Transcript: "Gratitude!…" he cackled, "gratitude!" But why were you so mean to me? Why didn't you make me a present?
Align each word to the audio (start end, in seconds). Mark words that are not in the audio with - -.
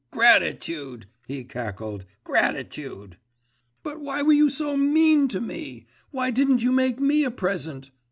"Gratitude!…" 0.09 1.05
he 1.27 1.43
cackled, 1.43 2.05
"gratitude!" 2.23 3.17
But 3.83 3.99
why 4.01 4.23
were 4.23 4.33
you 4.33 4.49
so 4.49 4.75
mean 4.75 5.27
to 5.27 5.39
me? 5.39 5.85
Why 6.09 6.31
didn't 6.31 6.63
you 6.63 6.71
make 6.71 6.99
me 6.99 7.23
a 7.23 7.29
present? 7.29 7.91